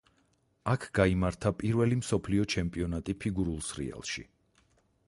[0.71, 4.27] აქ გაიმართა პირველი მსოფლიო ჩემპიონატი ფიგურულ სრიალში.